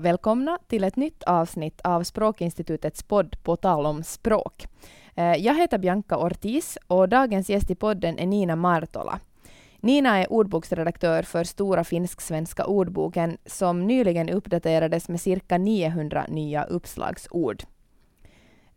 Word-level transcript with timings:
och 0.00 0.06
välkomna 0.06 0.58
till 0.66 0.84
ett 0.84 0.96
nytt 0.96 1.22
avsnitt 1.22 1.80
av 1.80 2.02
Språkinstitutets 2.02 3.02
podd 3.02 3.36
På 3.42 3.56
tal 3.56 3.86
om 3.86 4.02
språk. 4.02 4.66
Eh, 5.14 5.34
jag 5.36 5.54
heter 5.54 5.78
Bianca 5.78 6.16
Ortiz 6.16 6.78
och 6.86 7.08
dagens 7.08 7.50
gäst 7.50 7.70
i 7.70 7.74
podden 7.74 8.18
är 8.18 8.26
Nina 8.26 8.56
Martola. 8.56 9.20
Nina 9.80 10.18
är 10.18 10.32
ordboksredaktör 10.32 11.22
för 11.22 11.44
Stora 11.44 11.84
finsk-svenska 11.84 12.64
ordboken 12.64 13.38
som 13.46 13.86
nyligen 13.86 14.30
uppdaterades 14.30 15.08
med 15.08 15.20
cirka 15.20 15.58
900 15.58 16.24
nya 16.28 16.64
uppslagsord. 16.64 17.62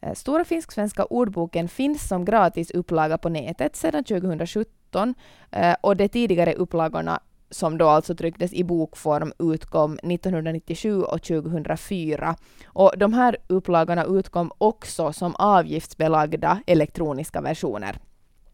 Eh, 0.01 0.13
Stora 0.13 0.45
finsk-svenska 0.45 1.05
ordboken 1.05 1.67
finns 1.67 2.07
som 2.07 2.25
gratis 2.25 2.71
upplaga 2.71 3.17
på 3.17 3.29
nätet 3.29 3.75
sedan 3.75 4.03
2017 4.03 5.15
eh, 5.51 5.75
och 5.81 5.97
de 5.97 6.07
tidigare 6.09 6.53
upplagorna 6.53 7.19
som 7.53 7.77
då 7.77 7.87
alltså 7.87 8.15
trycktes 8.15 8.53
i 8.53 8.63
bokform 8.63 9.33
utkom 9.39 9.93
1997 9.93 11.01
och 11.03 11.21
2004. 11.21 12.35
Och 12.65 12.93
de 12.97 13.13
här 13.13 13.37
upplagorna 13.47 14.03
utkom 14.05 14.51
också 14.57 15.13
som 15.13 15.35
avgiftsbelagda 15.35 16.61
elektroniska 16.65 17.41
versioner. 17.41 17.97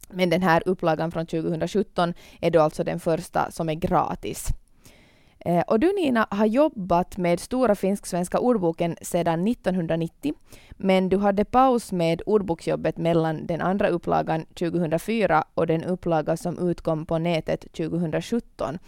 Men 0.09 0.29
den 0.29 0.41
här 0.41 0.63
upplagan 0.65 1.11
från 1.11 1.25
2017 1.25 2.13
är 2.41 2.51
då 2.51 2.61
alltså 2.61 2.83
den 2.83 2.99
första 2.99 3.51
som 3.51 3.69
är 3.69 3.73
gratis. 3.73 4.47
Eh, 5.45 5.61
och 5.67 5.79
du 5.79 5.93
Nina 5.93 6.27
har 6.31 6.45
jobbat 6.45 7.17
med 7.17 7.39
Stora 7.39 7.75
finsk-svenska 7.75 8.39
ordboken 8.39 8.95
sedan 9.01 9.47
1990, 9.47 10.33
men 10.71 11.09
du 11.09 11.17
hade 11.17 11.45
paus 11.45 11.91
med 11.91 12.21
ordboksjobbet 12.25 12.97
mellan 12.97 13.47
den 13.47 13.61
andra 13.61 13.87
upplagan 13.89 14.45
2004 14.45 15.43
och 15.53 15.67
den 15.67 15.83
upplaga 15.83 16.37
som 16.37 16.69
utkom 16.69 17.05
på 17.05 17.17
nätet 17.17 17.73
2017. 17.73 18.79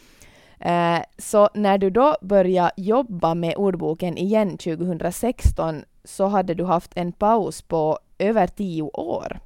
Eh, 0.60 1.00
så 1.18 1.50
när 1.54 1.78
du 1.78 1.90
då 1.90 2.16
började 2.22 2.72
jobba 2.78 3.36
med 3.36 3.56
ordboken 3.58 4.18
igen 4.18 4.58
2016 4.58 5.84
så 6.04 6.28
hade 6.28 6.54
du 6.54 6.64
haft 6.64 6.92
en 6.96 7.12
paus 7.12 7.62
på 7.62 8.00
över 8.20 8.48
tio 8.48 8.84
år. 8.84 9.40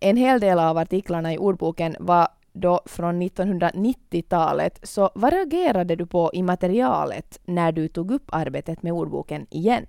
En 0.00 0.16
hel 0.16 0.40
del 0.40 0.58
av 0.58 0.78
artiklarna 0.78 1.34
i 1.34 1.38
ordboken 1.38 1.96
var 2.00 2.28
då 2.54 2.80
från 2.86 3.22
1990-talet, 3.22 4.80
så 4.82 5.10
vad 5.14 5.32
reagerade 5.32 5.96
du 5.96 6.06
på 6.06 6.30
i 6.34 6.42
materialet 6.42 7.40
när 7.44 7.72
du 7.72 7.88
tog 7.88 8.10
upp 8.10 8.28
arbetet 8.32 8.82
med 8.82 8.92
ordboken 8.92 9.46
igen? 9.50 9.86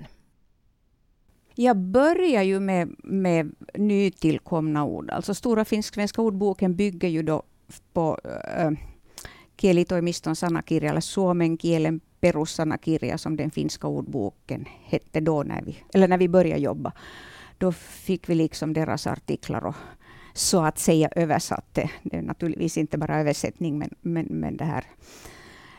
Jag 1.55 1.77
börjar 1.77 2.43
ju 2.43 2.59
med, 2.59 2.95
med 3.03 3.55
nytillkomna 3.73 4.85
ord. 4.85 5.09
Alltså 5.09 5.33
Stora 5.33 5.65
finsk-svenska 5.65 6.21
ordboken 6.21 6.75
bygger 6.75 7.07
ju 7.07 7.23
då 7.23 7.43
på 7.93 8.19
äh, 8.57 8.71
kielitoimiston 9.57 10.35
sanakirja, 10.35 10.89
eller 10.89 11.01
suomen 11.01 11.57
kielen 11.57 11.99
perussanakirja, 12.19 13.17
som 13.17 13.37
den 13.37 13.51
finska 13.51 13.87
ordboken 13.87 14.65
hette 14.83 15.19
då, 15.19 15.43
när 15.43 15.61
vi, 15.61 15.77
eller 15.93 16.07
när 16.07 16.17
vi 16.17 16.29
började 16.29 16.61
jobba. 16.61 16.93
Då 17.57 17.71
fick 17.71 18.29
vi 18.29 18.35
liksom 18.35 18.73
deras 18.73 19.07
artiklar 19.07 19.65
och 19.65 19.75
så 20.37 20.63
att 20.63 20.79
säga 20.79 21.09
översatte. 21.15 21.89
Det 22.03 22.17
är 22.17 22.21
naturligtvis 22.21 22.77
inte 22.77 22.97
bara 22.97 23.19
översättning, 23.19 23.79
men, 23.79 23.89
men, 24.01 24.25
men 24.25 24.57
det 24.57 24.65
här. 24.65 24.85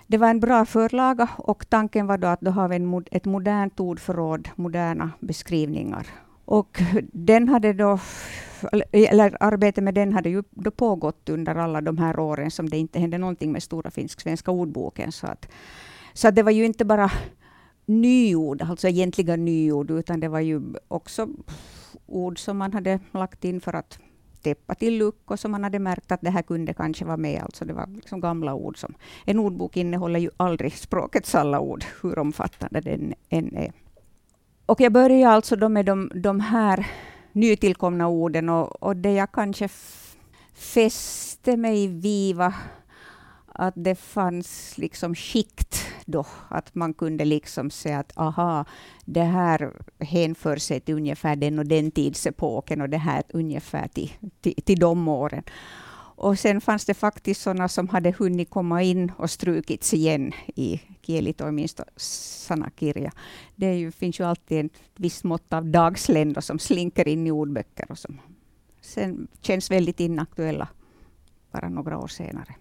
Det 0.07 0.19
var 0.19 0.31
en 0.31 0.41
bra 0.41 0.65
förlaga 0.65 1.29
och 1.39 1.69
tanken 1.69 2.07
var 2.07 2.19
då 2.19 2.27
att 2.27 2.41
då 2.41 2.51
har 2.51 2.69
vi 2.69 2.77
en, 2.77 3.05
ett 3.11 3.25
modernt 3.25 3.81
ordförråd, 3.81 4.49
moderna 4.57 5.11
beskrivningar. 5.21 6.07
Och 6.45 6.83
den 7.13 7.49
hade 7.49 7.73
då, 7.73 7.99
eller 8.93 9.37
arbetet 9.41 9.85
med 9.85 9.95
den 9.95 10.13
hade 10.13 10.29
ju 10.29 10.43
då 10.51 10.71
pågått 10.71 11.29
under 11.29 11.55
alla 11.55 11.81
de 11.81 11.99
här 11.99 12.19
åren 12.19 12.51
som 12.51 12.69
det 12.69 12.79
inte 12.79 12.99
hände 12.99 13.19
någonting 13.19 13.53
med 13.53 13.63
Stora 13.63 13.91
finsk-svenska 13.91 14.51
ordboken. 14.51 15.13
Så, 15.13 15.27
att, 15.27 15.49
så 16.13 16.29
att 16.29 16.35
det 16.35 16.43
var 16.43 16.53
ju 16.53 16.65
inte 16.65 16.85
bara 16.85 17.11
nyord, 17.87 18.63
alltså 18.63 18.89
egentliga 18.89 19.37
nyord, 19.37 19.91
utan 19.91 20.21
det 20.21 20.29
var 20.29 20.41
ju 20.41 20.61
också 20.89 21.29
ord 22.07 22.39
som 22.39 22.59
man 22.59 22.73
hade 22.73 23.01
lagt 23.13 23.45
in 23.45 23.61
för 23.61 23.73
att 23.73 23.99
täppa 24.47 24.75
till 24.75 24.99
luckor 24.99 25.37
som 25.37 25.51
man 25.51 25.65
hade 25.65 25.79
märkt 25.79 26.13
att 26.13 26.21
det 26.21 26.31
här 26.31 26.43
kunde 26.43 26.75
kanske 26.75 27.05
vara 27.05 27.17
med. 27.17 27.43
Alltså 27.43 27.65
det 27.65 27.73
var 27.73 27.87
liksom 27.87 28.21
gamla 28.21 28.55
ord. 28.55 28.79
som 28.79 28.95
En 29.25 29.39
ordbok 29.39 29.77
innehåller 29.77 30.21
ju 30.21 30.31
aldrig 30.37 30.73
språkets 30.73 31.35
alla 31.35 31.61
ord, 31.61 31.85
hur 32.03 32.19
omfattande 32.19 32.81
den 32.81 33.15
än 33.29 33.57
är. 33.57 33.73
Och 34.67 34.81
jag 34.81 34.93
började 34.93 35.35
alltså 35.35 35.57
då 35.57 35.69
med 35.69 35.87
de, 35.87 36.11
de 36.15 36.41
här 36.41 36.87
nytillkomna 37.33 38.09
orden 38.09 38.49
och, 38.49 38.83
och 38.83 38.97
det 38.97 39.13
jag 39.13 39.33
kanske 39.33 39.69
fäste 40.55 41.57
mig 41.57 41.89
vid 41.89 42.37
var 42.37 42.55
att 43.47 43.75
det 43.77 43.95
fanns 43.95 44.79
liksom 44.79 45.15
skikt 45.15 45.86
då, 46.07 46.27
att 46.49 46.75
man 46.75 46.95
kunde 46.95 47.25
liksom 47.25 47.71
säga 47.71 47.99
att 47.99 48.13
aha, 48.19 48.65
det 49.05 49.23
här 49.23 49.73
hänför 49.99 50.57
sig 50.57 50.81
till 50.81 50.95
ungefär 50.95 51.37
den 51.37 51.59
och 51.59 51.67
den 51.67 51.91
tidsepoken 51.91 52.81
och 52.81 52.89
det 52.89 52.99
här 52.99 53.23
ungefär 53.29 53.89
till, 53.89 54.13
till, 54.41 54.55
till 54.55 54.79
de 54.79 55.09
åren. 55.09 55.43
Och 56.19 56.39
sen 56.39 56.61
fanns 56.61 56.85
det 56.85 56.95
faktiskt 56.95 57.41
sådana 57.41 57.69
som 57.69 57.89
hade 57.89 58.15
hunnit 58.19 58.51
komma 58.51 58.83
in 58.83 59.13
och 59.19 59.31
strukits 59.31 59.95
igen 59.95 60.33
i 60.55 60.81
Kielitoiminsto 61.03 61.85
sanakirja. 61.97 63.13
Det 63.57 63.75
ju, 63.75 63.93
finns 63.93 64.21
ju 64.21 64.25
alltid 64.25 64.67
ett 64.67 64.73
visst 64.97 65.25
mått 65.25 65.53
av 65.53 65.65
dagsländor 65.65 66.41
som 66.41 66.59
slinker 66.59 67.09
in 67.09 67.27
i 67.27 67.31
ordböcker 67.31 67.91
och 67.91 67.99
som 67.99 68.21
sen 68.81 69.29
känns 69.41 69.71
väldigt 69.71 70.01
inaktuella 70.01 70.69
bara 71.53 71.69
några 71.69 71.99
år 71.99 72.09
senare. 72.09 72.55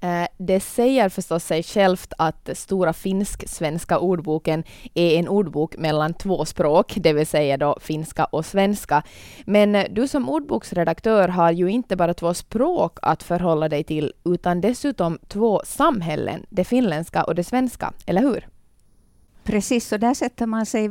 Eh, 0.00 0.26
det 0.36 0.60
säger 0.60 1.08
förstås 1.08 1.44
sig 1.44 1.62
självt 1.62 2.12
att 2.18 2.50
Stora 2.52 2.92
finsk-svenska 2.92 3.98
ordboken 3.98 4.64
är 4.94 5.18
en 5.18 5.28
ordbok 5.28 5.76
mellan 5.76 6.14
två 6.14 6.44
språk, 6.44 6.94
det 6.96 7.12
vill 7.12 7.26
säga 7.26 7.56
då 7.56 7.78
finska 7.80 8.24
och 8.24 8.46
svenska. 8.46 9.02
Men 9.44 9.86
du 9.90 10.08
som 10.08 10.28
ordboksredaktör 10.28 11.28
har 11.28 11.50
ju 11.50 11.68
inte 11.68 11.96
bara 11.96 12.14
två 12.14 12.34
språk 12.34 12.98
att 13.02 13.22
förhålla 13.22 13.68
dig 13.68 13.84
till, 13.84 14.12
utan 14.24 14.60
dessutom 14.60 15.18
två 15.28 15.62
samhällen, 15.64 16.46
det 16.48 16.64
finländska 16.64 17.24
och 17.24 17.34
det 17.34 17.44
svenska, 17.44 17.92
eller 18.06 18.22
hur? 18.22 18.48
Precis, 19.44 19.92
och 19.92 20.00
där 20.00 20.14
sätter 20.14 20.46
man 20.46 20.66
sig 20.66 20.90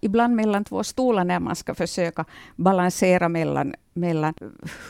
ibland 0.00 0.36
mellan 0.36 0.64
två 0.64 0.84
stolar 0.84 1.24
när 1.24 1.40
man 1.40 1.56
ska 1.56 1.74
försöka 1.74 2.24
balansera 2.56 3.28
mellan, 3.28 3.74
mellan 3.94 4.34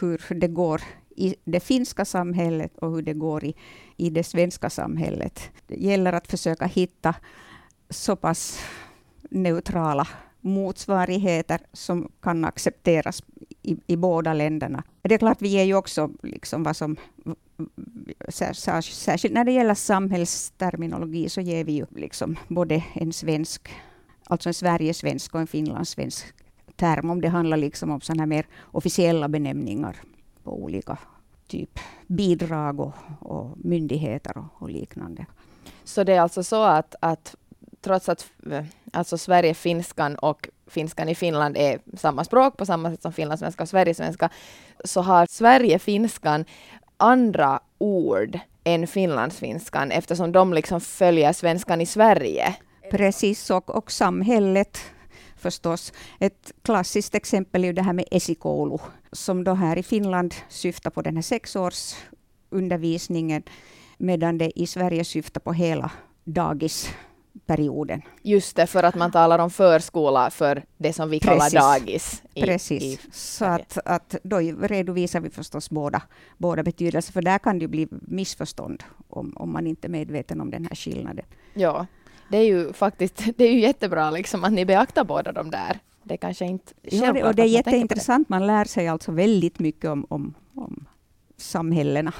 hur 0.01 0.35
det 0.35 0.49
går 0.49 0.83
i 1.19 1.35
det 1.45 1.61
finska 1.61 2.05
samhället 2.05 2.79
och 2.79 2.91
hur 2.91 3.03
det 3.03 3.15
går 3.15 3.45
i, 3.45 3.55
i 3.97 4.11
det 4.11 4.25
svenska 4.25 4.71
samhället. 4.71 5.51
Det 5.67 5.77
gäller 5.77 6.13
att 6.13 6.27
försöka 6.27 6.67
hitta 6.67 7.15
så 7.91 8.17
pass 8.17 8.61
neutrala 9.31 10.09
motsvarigheter 10.41 11.61
som 11.73 12.13
kan 12.21 12.45
accepteras 12.45 13.23
i, 13.63 13.77
i 13.87 13.97
båda 13.97 14.35
länderna. 14.35 14.83
Det 15.03 15.15
är 15.15 15.19
klart, 15.19 15.43
vi 15.43 15.55
är 15.55 15.65
ju 15.65 15.75
också 15.75 16.11
liksom 16.23 16.63
vad 16.63 16.77
som 16.77 16.97
särskilt 18.29 19.35
när 19.35 19.45
det 19.45 19.53
gäller 19.53 19.75
samhällsterminologi 19.75 21.29
så 21.29 21.41
ger 21.41 21.65
vi 21.65 21.73
ju 21.73 21.87
liksom 21.97 22.37
både 22.49 22.85
en 22.93 23.13
svensk, 23.13 23.69
alltså 24.27 24.49
en 24.49 24.55
Sverigesvensk 24.55 25.35
och 25.35 25.41
en 25.41 25.47
finlandssvensk 25.47 26.27
term, 26.77 27.11
om 27.11 27.21
det 27.21 27.29
handlar 27.29 27.57
liksom 27.57 27.91
om 27.91 28.01
sådana 28.01 28.27
mer 28.27 28.47
officiella 28.73 29.29
benämningar 29.29 29.97
på 30.49 30.63
olika 30.63 30.99
typ 31.47 31.79
bidrag 32.07 32.81
och, 32.81 32.93
och 33.21 33.57
myndigheter 33.57 34.39
och, 34.39 34.63
och, 34.63 34.71
liknande. 34.71 35.27
Så 35.85 36.05
det 36.05 36.13
är 36.13 36.21
alltså 36.21 36.43
så 36.43 36.63
att, 36.63 36.95
att 37.01 37.37
trots 37.81 38.09
att 38.09 38.27
alltså 38.93 39.19
Sverige-finskan 39.19 40.17
och 40.17 40.49
finskan 40.67 41.09
i 41.09 41.15
Finland 41.15 41.57
är 41.57 41.79
samma 41.97 42.25
språk 42.25 42.57
på 42.57 42.67
samma 42.67 42.91
sätt 42.91 43.03
som 43.03 43.13
finlandssvenska 43.13 43.63
och 43.63 43.69
sverigesvenska, 43.69 44.31
så 44.85 45.01
har 45.01 45.27
Sverige-finskan 45.27 46.45
andra 46.97 47.61
ord 47.79 48.39
än 48.65 48.87
finlandsfinskan 48.87 49.91
eftersom 49.91 50.33
de 50.33 50.53
liksom 50.53 50.81
följer 50.81 51.33
svenskan 51.33 51.81
i 51.81 51.87
Sverige. 51.87 52.57
Precis, 52.91 53.51
och, 53.51 53.71
och 53.71 53.93
samhället 53.93 54.79
förstås. 55.39 55.93
Ett 56.21 56.53
klassiskt 56.63 57.15
exempel 57.15 57.65
är 57.65 57.73
det 57.73 57.83
här 57.83 57.93
med 57.93 58.05
esikoulu, 58.11 58.79
som 59.13 59.45
då 59.45 59.55
här 59.55 59.79
i 59.79 59.83
Finland 59.83 60.35
syftar 60.49 60.91
på 60.91 61.03
den 61.03 61.17
här 61.17 61.23
sexårsundervisningen, 61.23 63.43
medan 63.99 64.39
det 64.39 64.61
i 64.61 64.67
Sverige 64.67 65.05
syftar 65.05 65.41
på 65.41 65.53
hela 65.53 65.91
dagisperioden. 66.25 68.03
Just 68.23 68.57
det, 68.57 68.67
för 68.67 68.83
att 68.83 68.95
man 68.95 69.13
talar 69.13 69.39
om 69.39 69.51
förskola 69.51 70.31
för 70.31 70.63
det 70.77 70.93
som 70.93 71.11
vi 71.11 71.21
Precis. 71.21 71.53
kallar 71.53 71.79
dagis. 71.79 72.23
I, 72.35 72.43
Precis. 72.43 72.83
I 72.83 72.99
så 73.13 73.45
att, 73.45 73.79
att 73.85 74.17
då 74.23 74.39
redovisar 74.63 75.21
vi 75.21 75.31
förstås 75.31 75.71
båda, 75.71 76.03
båda 76.37 76.63
betydelser, 76.63 77.13
för 77.13 77.23
där 77.23 77.39
kan 77.39 77.59
det 77.59 77.69
bli 77.69 77.89
missförstånd 77.91 78.85
om, 79.09 79.33
om 79.37 79.53
man 79.53 79.67
inte 79.67 79.87
är 79.87 79.91
medveten 79.91 80.41
om 80.41 80.51
den 80.51 80.65
här 80.65 80.77
skillnaden. 80.77 81.25
Ja, 81.55 81.87
det 82.29 82.37
är 82.37 82.45
ju 82.45 82.73
faktiskt 82.73 83.23
det 83.37 83.45
är 83.45 83.53
ju 83.53 83.61
jättebra 83.61 84.11
liksom 84.11 84.45
att 84.45 84.53
ni 84.53 84.65
beaktar 84.65 85.05
båda 85.05 85.33
de 85.33 85.51
där. 85.51 85.79
Det 86.03 86.17
kanske 86.17 86.45
inte 86.45 86.73
ja, 86.83 87.29
och 87.29 87.35
det 87.35 87.43
är 87.43 87.47
jätteintressant. 87.47 88.29
Man 88.29 88.47
lär 88.47 88.65
sig 88.65 88.89
alltså 88.89 89.13
väldigt 89.13 89.59
mycket 89.59 89.91
om, 89.91 90.07
om, 90.09 90.35
om 90.55 90.87
samhällena. 91.37 92.13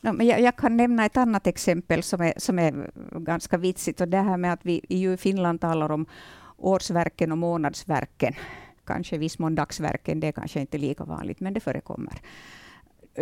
No, 0.00 0.12
men 0.12 0.26
jag, 0.26 0.40
jag, 0.40 0.56
kan 0.56 0.76
nämna 0.76 1.04
ett 1.04 1.16
annat 1.16 1.46
exempel 1.46 2.02
som 2.02 2.20
är, 2.20 2.34
som 2.36 2.58
är 2.58 2.90
ganska 3.18 3.58
vitsigt. 3.58 4.00
Och 4.00 4.08
det 4.08 4.18
här 4.18 4.36
med 4.36 4.52
att 4.52 4.60
vi 4.62 4.80
i 4.88 5.16
Finland 5.16 5.60
talar 5.60 5.90
om 5.90 6.06
årsverken 6.56 7.32
och 7.32 7.38
månadsverken. 7.38 8.34
Kanske 8.84 9.18
viss 9.18 9.38
mån 9.38 9.54
dagsverken, 9.54 10.20
det 10.20 10.26
är 10.26 10.32
kanske 10.32 10.60
inte 10.60 10.78
lika 10.78 11.04
vanligt, 11.04 11.40
men 11.40 11.54
det 11.54 11.60
förekommer. 11.60 12.14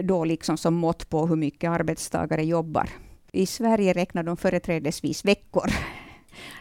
Då 0.03 0.25
liksom 0.25 0.57
som 0.57 0.75
mått 0.75 1.09
på 1.09 1.27
hur 1.27 1.37
mycket 1.37 1.71
arbetstagare 1.71 2.45
jobbar. 2.45 2.89
I 3.33 3.47
Sverige 3.47 3.93
räknar 3.93 4.23
de 4.23 4.37
företrädesvis 4.37 5.25
veckor. 5.25 5.71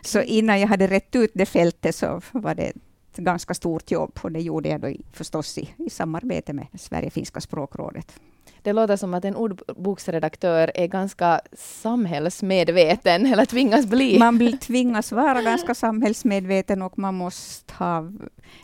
Så 0.02 0.22
innan 0.22 0.60
jag 0.60 0.68
hade 0.68 0.88
rätt 0.88 1.16
ut 1.16 1.32
det 1.34 1.46
fältet 1.46 1.96
så 1.96 2.22
var 2.32 2.56
det 2.56 2.64
ett 2.64 3.18
ganska 3.18 3.54
stort 3.54 3.92
jobb. 3.92 4.20
Och 4.22 4.32
det 4.32 4.40
gjorde 4.40 4.70
jag 4.70 4.82
då 4.82 4.92
förstås 5.14 5.58
i, 5.58 5.70
i 5.78 5.90
samarbete 5.90 6.54
med 6.54 6.68
Sverige-finska 6.74 7.42
språkrådet. 7.42 8.20
Det 8.62 8.74
låter 8.74 8.96
som 8.96 9.14
att 9.14 9.26
en 9.26 9.36
ordboksredaktör 9.36 10.72
är 10.76 10.88
ganska 10.88 11.42
samhällsmedveten, 11.54 13.26
eller 13.26 13.46
tvingas 13.46 13.86
bli. 13.86 14.20
Man 14.20 14.38
blir 14.38 14.58
tvingas 14.58 15.12
vara 15.12 15.42
ganska 15.42 15.76
samhällsmedveten 15.76 16.82
och 16.82 17.00
man 17.00 17.16
måste 17.16 17.74
ha 17.74 18.12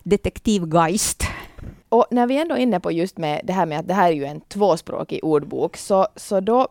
detektivgeist. 0.04 1.24
Och 1.90 2.06
när 2.12 2.28
vi 2.28 2.38
ändå 2.38 2.56
är 2.56 2.60
inne 2.60 2.80
på 2.80 2.92
just 2.92 3.18
med 3.18 3.42
det 3.44 3.54
här 3.54 3.66
med 3.66 3.80
att 3.80 3.88
det 3.88 3.94
här 3.94 4.08
är 4.08 4.16
ju 4.16 4.26
en 4.26 4.42
tvåspråkig 4.42 5.24
ordbok, 5.24 5.78
så, 5.78 6.08
så 6.16 6.40
då 6.40 6.68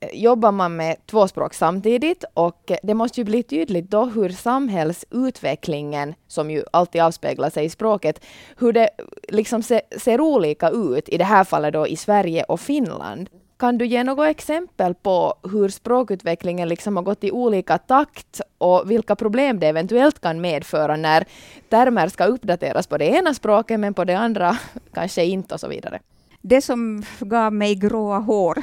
Eh, 0.00 0.08
jobbar 0.12 0.52
man 0.52 0.76
med 0.76 0.96
två 1.06 1.28
språk 1.28 1.54
samtidigt 1.54 2.24
och 2.34 2.70
eh, 2.70 2.76
det 2.82 2.94
måste 2.94 3.20
ju 3.20 3.24
bli 3.24 3.42
tydligt 3.42 3.90
då 3.90 4.04
hur 4.04 4.28
samhällsutvecklingen, 4.28 6.14
som 6.26 6.50
ju 6.50 6.64
alltid 6.72 7.02
avspeglar 7.02 7.50
sig 7.50 7.64
i 7.64 7.70
språket, 7.70 8.24
hur 8.58 8.72
det 8.72 8.82
eh, 8.84 9.04
liksom 9.28 9.62
ser, 9.62 9.80
ser 9.98 10.20
olika 10.20 10.70
ut, 10.70 11.08
i 11.08 11.18
det 11.18 11.24
här 11.24 11.44
fallet 11.44 11.72
då 11.72 11.86
i 11.86 11.96
Sverige 11.96 12.44
och 12.44 12.60
Finland. 12.60 13.28
Kan 13.58 13.78
du 13.78 13.86
ge 13.86 14.04
något 14.04 14.26
exempel 14.26 14.94
på 14.94 15.34
hur 15.52 15.68
språkutvecklingen 15.68 16.68
liksom 16.68 16.96
har 16.96 17.02
gått 17.02 17.24
i 17.24 17.30
olika 17.30 17.78
takt 17.78 18.40
och 18.58 18.90
vilka 18.90 19.16
problem 19.16 19.60
det 19.60 19.66
eventuellt 19.66 20.20
kan 20.20 20.40
medföra 20.40 20.96
när 20.96 21.24
termer 21.68 22.08
ska 22.08 22.24
uppdateras 22.24 22.86
på 22.86 22.98
det 22.98 23.04
ena 23.04 23.34
språket 23.34 23.80
men 23.80 23.94
på 23.94 24.04
det 24.04 24.14
andra 24.14 24.58
kanske 24.94 25.24
inte 25.24 25.54
och 25.54 25.60
så 25.60 25.68
vidare? 25.68 26.00
Det 26.42 26.60
som 26.60 27.02
gav 27.20 27.52
mig 27.52 27.74
gråa 27.74 28.18
hår 28.18 28.62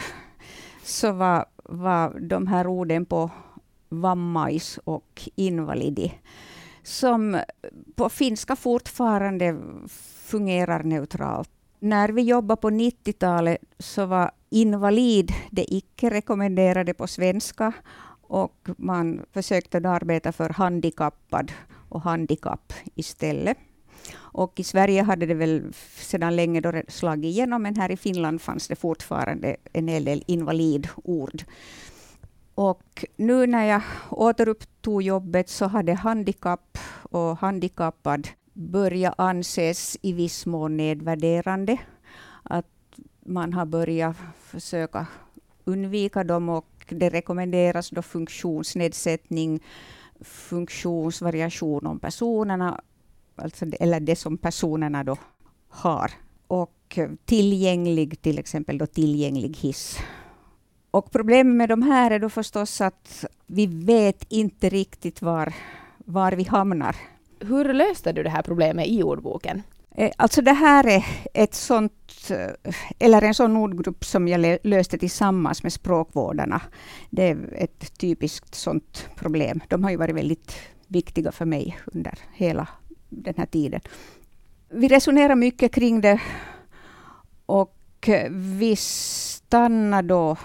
så 0.83 1.11
var, 1.11 1.45
var 1.63 2.19
de 2.19 2.47
här 2.47 2.67
orden 2.67 3.05
på 3.05 3.29
vammais 3.89 4.79
och 4.83 5.29
invalidi, 5.35 6.13
som 6.83 7.39
på 7.95 8.09
finska 8.09 8.55
fortfarande 8.55 9.57
fungerar 10.25 10.83
neutralt. 10.83 11.49
När 11.79 12.09
vi 12.09 12.21
jobbade 12.21 12.61
på 12.61 12.69
90-talet 12.69 13.57
så 13.79 14.05
var 14.05 14.31
invalid 14.49 15.31
det 15.51 15.73
icke 15.73 16.09
rekommenderade 16.09 16.93
på 16.93 17.07
svenska 17.07 17.73
och 18.27 18.69
man 18.77 19.25
försökte 19.31 19.77
arbeta 19.77 20.31
för 20.31 20.49
handikappad 20.49 21.51
och 21.89 22.01
handikapp 22.01 22.73
istället. 22.95 23.57
Och 24.15 24.59
i 24.59 24.63
Sverige 24.63 25.03
hade 25.03 25.25
det 25.25 25.33
väl 25.33 25.73
sedan 25.97 26.35
länge 26.35 26.61
då 26.61 26.81
slagit 26.87 27.25
igenom, 27.25 27.61
men 27.61 27.75
här 27.75 27.91
i 27.91 27.97
Finland 27.97 28.41
fanns 28.41 28.67
det 28.67 28.75
fortfarande 28.75 29.55
en 29.73 29.87
hel 29.87 30.05
del 30.05 30.23
invalidord. 30.27 31.43
Och 32.55 33.05
nu 33.15 33.47
när 33.47 33.65
jag 33.65 33.81
återupptog 34.09 35.01
jobbet 35.01 35.49
så 35.49 35.65
hade 35.65 35.93
handikapp 35.93 36.77
och 37.01 37.37
handikappad 37.37 38.27
börjat 38.53 39.13
anses 39.17 39.97
i 40.01 40.13
viss 40.13 40.45
mån 40.45 40.77
nedvärderande. 40.77 41.77
Att 42.43 42.65
man 43.25 43.53
har 43.53 43.65
börjat 43.65 44.15
försöka 44.43 45.07
undvika 45.63 46.23
dem 46.23 46.49
och 46.49 46.67
det 46.89 47.09
rekommenderas 47.09 47.89
då 47.89 48.01
funktionsnedsättning, 48.01 49.63
funktionsvariation 50.21 51.87
om 51.87 51.99
personerna 51.99 52.81
alltså, 53.35 53.65
eller 53.79 53.99
det 53.99 54.15
som 54.15 54.37
personerna 54.37 55.03
då 55.03 55.17
har. 55.69 56.11
Och 56.47 56.99
tillgänglig, 57.25 58.21
till 58.21 58.39
exempel 58.39 58.77
då 58.77 58.85
tillgänglig 58.85 59.57
hiss. 59.57 59.99
Och 60.91 61.11
problemet 61.11 61.55
med 61.55 61.69
de 61.69 61.81
här 61.81 62.11
är 62.11 62.19
då 62.19 62.29
förstås 62.29 62.81
att 62.81 63.25
vi 63.45 63.67
vet 63.67 64.25
inte 64.29 64.69
riktigt 64.69 65.21
var, 65.21 65.53
var 65.97 66.31
vi 66.31 66.43
hamnar. 66.43 66.95
Hur 67.39 67.73
löste 67.73 68.11
du 68.11 68.23
det 68.23 68.29
här 68.29 68.41
problemet 68.41 68.87
i 68.87 69.03
ordboken? 69.03 69.61
Eh, 69.95 70.11
alltså 70.17 70.41
det 70.41 70.53
här 70.53 70.87
är 70.87 71.05
ett 71.33 71.53
sånt, 71.53 72.31
eh, 72.31 72.73
eller 72.99 73.21
en 73.21 73.33
sån 73.33 73.57
ordgrupp 73.57 74.05
som 74.05 74.27
jag 74.27 74.57
löste 74.63 74.97
tillsammans 74.97 75.63
med 75.63 75.73
språkvårdarna. 75.73 76.61
Det 77.09 77.23
är 77.23 77.53
ett 77.57 77.97
typiskt 77.97 78.55
sånt 78.55 79.09
problem. 79.15 79.61
De 79.67 79.83
har 79.83 79.91
ju 79.91 79.97
varit 79.97 80.15
väldigt 80.15 80.55
viktiga 80.87 81.31
för 81.31 81.45
mig 81.45 81.79
under 81.85 82.19
hela 82.33 82.67
den 83.17 83.33
här 83.37 83.45
tiden. 83.45 83.81
Vi 84.69 84.87
resonerar 84.87 85.35
mycket 85.35 85.73
kring 85.73 86.01
det 86.01 86.21
och 87.45 88.09
vi 88.29 88.75
stannade 88.75 90.07
då 90.07 90.37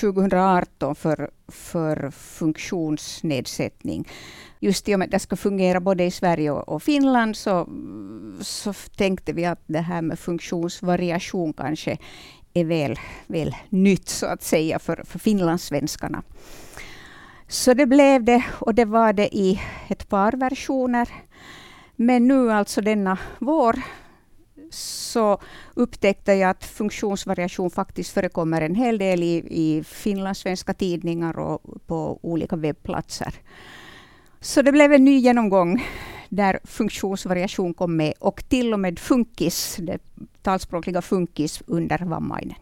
2018 0.00 0.94
för, 0.94 1.30
för 1.48 2.10
funktionsnedsättning. 2.10 4.08
Just 4.60 4.88
i 4.88 4.94
och 4.94 4.98
med 4.98 5.06
att 5.06 5.12
det 5.12 5.18
ska 5.18 5.36
fungera 5.36 5.80
både 5.80 6.04
i 6.04 6.10
Sverige 6.10 6.50
och, 6.50 6.68
och 6.68 6.82
Finland 6.82 7.36
så, 7.36 7.68
så 8.40 8.72
tänkte 8.72 9.32
vi 9.32 9.44
att 9.44 9.62
det 9.66 9.80
här 9.80 10.02
med 10.02 10.18
funktionsvariation 10.18 11.52
kanske 11.52 11.98
är 12.54 12.64
väl, 12.64 12.98
väl 13.26 13.56
nytt 13.68 14.08
så 14.08 14.26
att 14.26 14.42
säga 14.42 14.78
för, 14.78 15.02
för 15.04 15.18
finlandssvenskarna. 15.18 16.22
Så 17.48 17.74
det 17.74 17.86
blev 17.86 18.24
det 18.24 18.44
och 18.50 18.74
det 18.74 18.84
var 18.84 19.12
det 19.12 19.36
i 19.36 19.60
ett 19.88 20.08
par 20.08 20.32
versioner. 20.32 21.08
Men 21.96 22.28
nu 22.28 22.52
alltså 22.52 22.80
denna 22.80 23.18
vår 23.38 23.82
så 24.70 25.38
upptäckte 25.74 26.32
jag 26.32 26.50
att 26.50 26.64
funktionsvariation 26.64 27.70
faktiskt 27.70 28.12
förekommer 28.12 28.62
en 28.62 28.74
hel 28.74 28.98
del 28.98 29.22
i, 29.22 29.44
i 29.50 29.84
finlandssvenska 29.84 30.74
tidningar 30.74 31.38
och 31.38 31.60
på 31.86 32.18
olika 32.22 32.56
webbplatser. 32.56 33.34
Så 34.40 34.62
det 34.62 34.72
blev 34.72 34.92
en 34.92 35.04
ny 35.04 35.18
genomgång 35.18 35.86
där 36.28 36.60
funktionsvariation 36.64 37.74
kom 37.74 37.96
med 37.96 38.12
och 38.18 38.48
till 38.48 38.72
och 38.72 38.80
med 38.80 38.98
funkis, 38.98 39.76
det 39.80 39.98
talspråkliga 40.42 41.02
funkis 41.02 41.62
under 41.66 41.98
vammainen. 41.98 42.56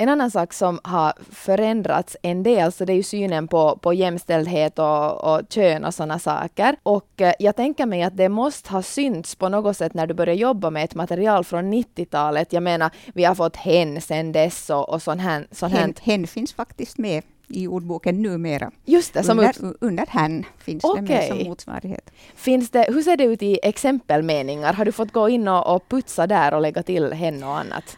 En 0.00 0.08
annan 0.08 0.30
sak 0.30 0.52
som 0.52 0.80
har 0.82 1.12
förändrats 1.30 2.16
en 2.22 2.42
del, 2.42 2.72
så 2.72 2.84
det 2.84 2.92
är 2.92 2.96
ju 2.96 3.02
synen 3.02 3.48
på, 3.48 3.78
på 3.82 3.94
jämställdhet 3.94 4.78
och, 4.78 5.34
och 5.34 5.40
kön 5.50 5.84
och 5.84 5.94
sådana 5.94 6.18
saker. 6.18 6.76
Och 6.82 7.20
eh, 7.20 7.32
jag 7.38 7.56
tänker 7.56 7.86
mig 7.86 8.02
att 8.02 8.16
det 8.16 8.28
måste 8.28 8.72
ha 8.72 8.82
synts 8.82 9.34
på 9.34 9.48
något 9.48 9.76
sätt 9.76 9.94
när 9.94 10.06
du 10.06 10.14
började 10.14 10.40
jobba 10.40 10.70
med 10.70 10.84
ett 10.84 10.94
material 10.94 11.44
från 11.44 11.74
90-talet. 11.74 12.52
Jag 12.52 12.62
menar, 12.62 12.90
vi 13.14 13.24
har 13.24 13.34
fått 13.34 13.56
hen 13.56 14.00
sen 14.00 14.32
dess 14.32 14.70
och, 14.70 14.88
och 14.88 15.02
sån 15.02 15.18
här. 15.18 15.46
Sån 15.50 15.70
hen, 15.70 15.94
hen 16.02 16.26
finns 16.26 16.52
faktiskt 16.52 16.98
med 16.98 17.22
i 17.48 17.66
ordboken 17.66 18.22
numera. 18.22 18.70
Just 18.84 19.14
det, 19.14 19.22
som 19.22 19.38
under, 19.38 19.54
under 19.80 20.06
hen 20.06 20.44
finns 20.58 20.84
okay. 20.84 21.02
det 21.02 21.14
med 21.14 21.28
som 21.28 21.48
motsvarighet. 21.48 22.10
Finns 22.34 22.70
det, 22.70 22.86
hur 22.88 23.02
ser 23.02 23.16
det 23.16 23.24
ut 23.24 23.42
i 23.42 23.58
exempelmeningar? 23.62 24.72
Har 24.72 24.84
du 24.84 24.92
fått 24.92 25.12
gå 25.12 25.28
in 25.28 25.48
och, 25.48 25.74
och 25.74 25.88
putsa 25.88 26.26
där 26.26 26.54
och 26.54 26.60
lägga 26.60 26.82
till 26.82 27.12
hen 27.12 27.44
och 27.44 27.58
annat? 27.58 27.96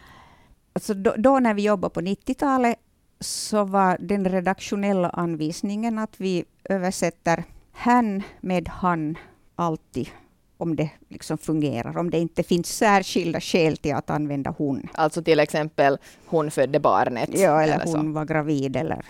Alltså 0.73 0.93
då, 0.93 1.13
då 1.17 1.39
när 1.39 1.53
vi 1.53 1.61
jobbade 1.61 1.93
på 1.93 2.01
90-talet 2.01 2.77
så 3.19 3.63
var 3.63 3.97
den 3.99 4.29
redaktionella 4.29 5.09
anvisningen 5.09 5.99
att 5.99 6.15
vi 6.17 6.45
översätter 6.63 7.43
han 7.71 8.23
med 8.41 8.69
han 8.69 9.17
alltid 9.55 10.09
om 10.57 10.75
det 10.75 10.89
liksom 11.09 11.37
fungerar, 11.37 11.97
om 11.97 12.09
det 12.09 12.19
inte 12.19 12.43
finns 12.43 12.77
särskilda 12.77 13.39
skäl 13.39 13.77
till 13.77 13.95
att 13.95 14.09
använda 14.09 14.55
hon. 14.57 14.87
Alltså 14.93 15.23
till 15.23 15.39
exempel 15.39 15.97
hon 16.25 16.51
födde 16.51 16.79
barnet? 16.79 17.29
Ja, 17.33 17.61
eller, 17.61 17.73
eller 17.73 17.85
hon 17.85 18.05
så. 18.05 18.11
var 18.11 18.25
gravid 18.25 18.75
eller, 18.75 19.05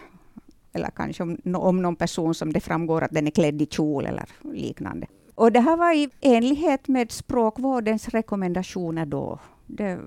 eller 0.73 0.89
kanske 0.95 1.23
om, 1.23 1.37
om 1.55 1.81
någon 1.81 1.95
person 1.95 2.33
som 2.33 2.53
det 2.53 2.59
framgår 2.59 3.03
att 3.03 3.11
den 3.11 3.27
är 3.27 3.31
klädd 3.31 3.61
i 3.61 3.65
kjol 3.65 4.05
eller 4.05 4.25
liknande. 4.53 5.07
Och 5.35 5.51
det 5.51 5.59
här 5.59 5.77
var 5.77 5.93
i 5.93 6.09
enlighet 6.21 6.87
med 6.87 7.11
språkvårdens 7.11 8.09
rekommendationer 8.09 9.05
då 9.05 9.39
det 9.71 9.99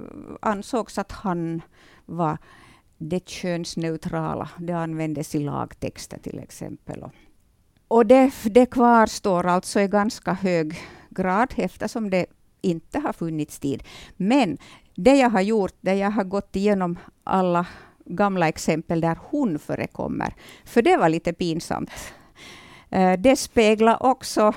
ansågs 0.43 0.99
att 0.99 1.13
han 1.13 1.63
var 2.07 2.39
det 2.99 3.29
könsneutrala. 3.29 4.51
Det 4.59 4.73
användes 4.73 5.35
i 5.35 5.39
lagtexter 5.39 6.19
till 6.19 6.39
exempel. 6.39 7.05
Och 7.89 8.07
det, 8.07 8.33
det 8.45 8.67
kvarstår 8.67 9.47
alltså 9.47 9.81
i 9.81 9.89
ganska 9.89 10.33
hög 10.33 10.79
grad 11.11 11.55
eftersom 11.57 12.11
det 12.11 12.27
inte 12.61 12.99
har 12.99 13.13
funnits 13.13 13.59
tid. 13.59 13.83
Men 14.17 14.59
det 14.95 15.17
jag 15.17 15.31
har 15.31 15.41
gjort, 15.41 15.75
det 15.81 15.95
jag 15.95 16.11
har 16.11 16.25
gått 16.25 16.57
igenom 16.57 16.99
alla 17.25 17.67
gamla 18.05 18.49
exempel 18.49 19.01
där 19.01 19.19
hon 19.31 19.59
förekommer, 19.59 20.35
för 20.65 20.83
det 20.83 20.97
var 20.97 21.09
lite 21.09 21.33
pinsamt. 21.33 21.91
Eh, 22.91 23.13
det 23.13 23.37
speglar 23.37 24.03
också 24.03 24.55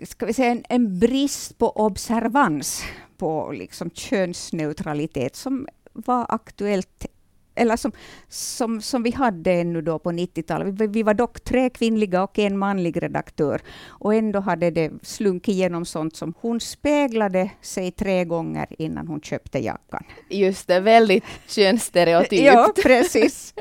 ska 0.00 0.26
vi 0.26 0.32
säga, 0.32 0.50
en, 0.50 0.64
en 0.68 0.98
brist 0.98 1.58
på 1.58 1.70
observans 1.70 2.84
på 3.24 3.52
liksom 3.52 3.90
könsneutralitet 3.90 5.36
som 5.36 5.66
var 5.92 6.26
aktuellt 6.28 7.06
eller 7.54 7.76
som, 7.76 7.92
som, 8.28 8.80
som 8.80 9.02
vi 9.02 9.10
hade 9.10 9.52
ännu 9.52 9.82
då 9.82 9.98
på 9.98 10.10
90-talet. 10.10 10.74
Vi, 10.80 10.86
vi, 10.86 11.02
var 11.02 11.14
dock 11.14 11.40
tre 11.40 11.70
kvinnliga 11.70 12.22
och 12.22 12.38
en 12.38 12.58
manlig 12.58 13.02
redaktör. 13.02 13.60
Och 13.86 14.14
ändå 14.14 14.40
hade 14.40 14.70
det 14.70 14.90
slunkit 15.02 15.54
igenom 15.54 15.84
sånt 15.84 16.16
som 16.16 16.34
hon 16.40 16.60
speglade 16.60 17.50
sig 17.60 17.90
tre 17.90 18.24
gånger 18.24 18.66
innan 18.78 19.08
hon 19.08 19.20
köpte 19.20 19.58
jackan. 19.58 20.04
Just 20.30 20.68
det, 20.68 20.80
väldigt 20.80 21.24
könsstereotypt. 21.46 22.42
ja, 22.42 22.72
precis. 22.82 23.54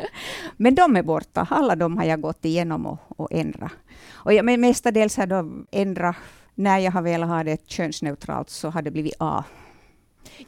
Men 0.56 0.74
de 0.74 0.96
är 0.96 1.02
borta. 1.02 1.46
Alla 1.50 1.76
de 1.76 1.96
har 1.96 2.04
jag 2.04 2.20
gått 2.20 2.44
igenom 2.44 2.86
och, 2.86 2.98
och 3.16 3.32
ändrat. 3.32 3.72
Och 4.10 4.32
jag, 4.32 4.44
men 4.44 4.60
mestadels 4.60 5.16
har 5.16 5.26
jag 5.26 5.66
ändrat 5.70 6.16
när 6.58 6.78
jag 6.78 6.92
har 6.92 7.02
velat 7.02 7.28
ha 7.28 7.44
det 7.44 7.68
könsneutralt 7.68 8.50
så 8.50 8.70
har 8.70 8.82
det 8.82 8.90
blivit 8.90 9.14
A. 9.18 9.44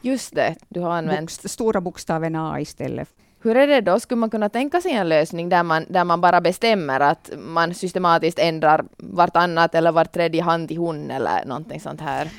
Just 0.01 0.35
det, 0.35 0.55
du 0.69 0.79
har 0.79 0.91
använt... 0.91 1.21
Bokst 1.21 1.49
stora 1.49 1.81
bokstaven 1.81 2.35
A 2.35 2.59
istället. 2.59 3.09
Hur 3.41 3.57
är 3.57 3.67
det 3.67 3.81
då? 3.81 3.99
Skulle 3.99 4.19
man 4.19 4.29
kunna 4.29 4.49
tänka 4.49 4.81
sig 4.81 4.91
en 4.91 5.09
lösning 5.09 5.49
där 5.49 5.63
man, 5.63 5.85
där 5.89 6.03
man 6.03 6.21
bara 6.21 6.41
bestämmer 6.41 6.99
att 6.99 7.31
man 7.37 7.73
systematiskt 7.73 8.39
ändrar 8.39 8.85
vartannat 8.97 9.75
eller 9.75 9.91
vart 9.91 10.11
tredje 10.11 10.41
hand 10.41 10.67
till 10.67 10.77
hon 10.77 11.11
eller 11.11 11.45
någonting 11.45 11.79
sånt 11.79 12.01
här? 12.01 12.31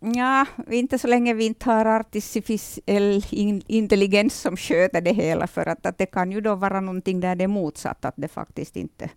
Ja, 0.00 0.46
inte 0.70 0.98
så 0.98 1.08
länge 1.08 1.34
vi 1.34 1.46
inte 1.46 1.70
har 1.70 1.86
artificiell 1.86 3.24
intelligens 3.66 4.40
som 4.40 4.56
sköter 4.56 5.00
det 5.00 5.12
hela, 5.12 5.46
för 5.46 5.68
att, 5.68 5.86
att 5.86 5.98
det 5.98 6.06
kan 6.06 6.32
ju 6.32 6.40
då 6.40 6.54
vara 6.54 6.80
någonting 6.80 7.20
där 7.20 7.34
det 7.34 7.44
är 7.44 7.48
motsatt, 7.48 8.04
att 8.04 8.14
det 8.16 8.28
faktiskt 8.28 8.76
inte 8.76 9.10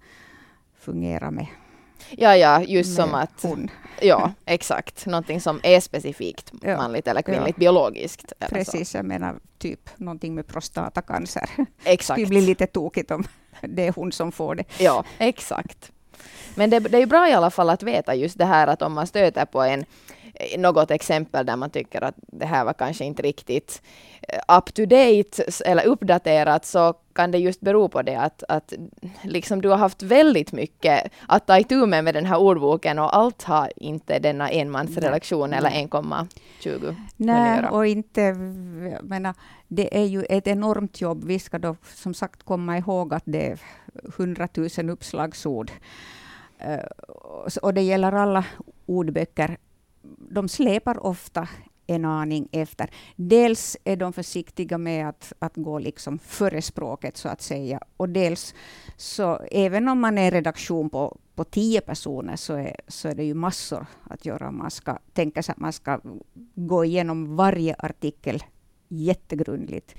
fungerar 0.80 1.32
med 1.32 1.48
Ja, 2.09 2.38
ja, 2.38 2.62
just 2.62 2.95
som 2.95 3.15
att... 3.15 3.41
Hon. 3.41 3.69
Ja, 4.01 4.31
exakt. 4.45 5.05
Någonting 5.05 5.41
som 5.41 5.59
är 5.63 5.79
specifikt 5.79 6.51
ja. 6.62 6.77
manligt 6.77 7.07
eller 7.07 7.21
kvinnligt, 7.21 7.55
ja. 7.57 7.59
biologiskt. 7.59 8.33
Precis, 8.50 8.89
så. 8.89 8.97
jag 8.97 9.05
menar 9.05 9.35
typ 9.57 9.89
någonting 9.95 10.35
med 10.35 10.47
prostatacancer. 10.47 11.50
Exakt. 11.83 12.19
Det 12.19 12.25
blir 12.25 12.41
lite 12.41 12.67
tokigt 12.67 13.12
om 13.12 13.24
det 13.62 13.88
är 13.88 13.93
hon 13.95 14.12
som 14.12 14.31
får 14.31 14.55
det. 14.55 14.63
Ja, 14.77 15.03
exakt. 15.17 15.91
Men 16.55 16.69
det, 16.69 16.79
det 16.79 16.97
är 16.97 17.05
bra 17.05 17.29
i 17.29 17.33
alla 17.33 17.50
fall 17.50 17.69
att 17.69 17.83
veta 17.83 18.15
just 18.15 18.38
det 18.38 18.45
här 18.45 18.67
att 18.67 18.81
om 18.81 18.93
man 18.93 19.07
stöter 19.07 19.45
på 19.45 19.62
en 19.62 19.85
något 20.58 20.92
exempel 20.92 21.46
där 21.46 21.56
man 21.56 21.70
tycker 21.70 22.04
att 22.04 22.15
det 22.18 22.46
här 22.46 22.65
var 22.65 22.74
kanske 22.74 23.06
inte 23.06 23.22
riktigt 23.22 23.82
eh, 24.22 24.58
up 24.58 24.74
to 24.74 24.86
date 24.86 25.44
eller 25.65 25.86
uppdaterat 25.86 26.65
så 26.65 26.94
kan 27.13 27.32
det 27.32 27.38
just 27.38 27.62
bero 27.62 27.89
på 27.89 28.01
det 28.01 28.15
att, 28.15 28.44
att 28.50 28.74
liksom 29.24 29.62
du 29.62 29.70
har 29.70 29.77
haft 29.77 30.04
väldigt 30.04 30.51
mycket 30.51 31.12
att 31.27 31.48
ta 31.48 31.60
itu 31.60 31.86
med 31.86 32.04
med 32.04 32.13
den 32.13 32.25
här 32.25 32.38
ordboken 32.38 33.00
och 33.00 33.15
allt 33.15 33.44
har 33.44 33.72
inte 33.75 34.20
denna 34.20 34.50
enmansredaktion 34.50 35.54
eller 35.54 35.70
1,20 35.70 36.96
Nej, 37.18 37.68
och 37.70 37.88
inte, 37.88 38.22
jag 38.92 39.04
menar, 39.04 39.34
det 39.68 39.98
är 39.98 40.06
ju 40.06 40.24
ett 40.24 40.48
enormt 40.48 41.01
jobb. 41.01 41.24
Vi 41.25 41.39
ska 41.39 41.60
då 41.60 41.75
som 41.96 42.13
sagt 42.13 42.44
komma 42.44 42.77
ihåg 42.77 43.13
att 43.13 43.24
det 43.25 43.48
är 43.48 43.60
100 44.18 44.48
000 44.77 44.89
uppslagsord. 44.89 45.72
Uh, 46.68 47.58
och 47.62 47.74
det 47.74 47.82
gäller 47.82 48.12
alla 48.12 48.46
ordböcker 48.86 49.58
de 50.17 50.50
släpar 50.50 51.05
ofta 51.05 51.47
en 51.88 52.05
aning 52.05 52.47
efter. 52.51 52.89
Dels 53.15 53.77
är 53.83 53.95
de 53.95 54.13
försiktiga 54.13 54.77
med 54.77 55.09
att, 55.09 55.33
att 55.39 55.55
gå 55.55 55.79
liksom 55.79 56.19
före 56.19 56.62
språket, 56.62 57.17
så 57.17 57.29
att 57.29 57.41
säga. 57.41 57.79
Och 57.97 58.09
dels, 58.09 58.55
så 58.97 59.39
även 59.51 59.88
om 59.88 60.00
man 60.00 60.17
är 60.17 60.31
redaktion 60.31 60.89
på, 60.89 61.17
på 61.35 61.43
tio 61.43 61.81
personer, 61.81 62.35
så 62.35 62.53
är, 62.53 62.75
så 62.88 63.07
är 63.07 63.15
det 63.15 63.24
ju 63.24 63.33
massor 63.33 63.85
att 64.03 64.25
göra. 64.25 64.51
Man 64.51 64.71
ska 64.71 64.97
tänka 65.13 65.43
sig 65.43 65.53
att 65.53 65.59
man 65.59 65.74
ska 65.74 66.00
gå 66.55 66.85
igenom 66.85 67.35
varje 67.35 67.75
artikel 67.79 68.43
jättegrundligt. 68.88 69.95